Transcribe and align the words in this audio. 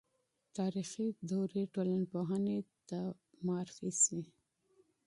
تاریخي 0.57 1.07
دورې 1.31 1.63
ټولنپوهنې 1.73 2.59
ته 2.89 2.99
معرفي 3.47 3.89
سوې. 4.03 4.23